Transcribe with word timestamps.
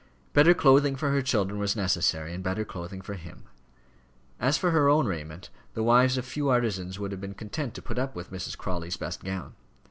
Better 0.33 0.55
clothing 0.55 0.95
for 0.95 1.11
her 1.11 1.21
children 1.21 1.59
was 1.59 1.75
necessary, 1.75 2.33
and 2.33 2.43
better 2.43 2.65
clothing 2.65 3.01
for 3.03 3.13
him. 3.13 3.43
As 4.39 4.57
for 4.57 4.71
her 4.71 4.89
own 4.89 5.05
raiment, 5.05 5.51
the 5.75 5.83
wives 5.83 6.17
of 6.17 6.25
few 6.25 6.49
artisans 6.49 6.97
would 6.97 7.11
have 7.11 7.21
been 7.21 7.35
content 7.35 7.75
to 7.75 7.83
put 7.83 7.99
up 7.99 8.15
with 8.15 8.31
Mrs. 8.31 8.57
Crawley's 8.57 8.97
best 8.97 9.23
gown. 9.23 9.53